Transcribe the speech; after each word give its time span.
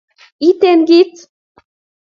iiten 0.47 0.79
kiti 0.87 1.23